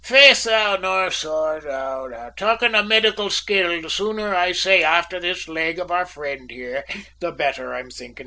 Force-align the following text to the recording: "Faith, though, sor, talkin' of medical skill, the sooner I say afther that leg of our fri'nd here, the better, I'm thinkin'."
"Faith, 0.03 0.45
though, 0.45 1.09
sor, 1.11 2.31
talkin' 2.35 2.73
of 2.73 2.87
medical 2.87 3.29
skill, 3.29 3.79
the 3.83 3.87
sooner 3.87 4.33
I 4.35 4.51
say 4.51 4.81
afther 4.81 5.19
that 5.19 5.47
leg 5.47 5.77
of 5.77 5.91
our 5.91 6.05
fri'nd 6.07 6.49
here, 6.49 6.83
the 7.19 7.31
better, 7.31 7.75
I'm 7.75 7.91
thinkin'." 7.91 8.15